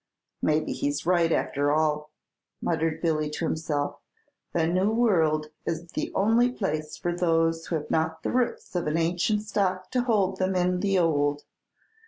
[0.41, 2.09] "Maybe he's right after all,"
[2.59, 3.99] muttered Billy to himself.
[4.51, 8.87] "The New World is the only place for those who have not the roots of
[8.87, 11.43] an ancient stock to hold them in the Old.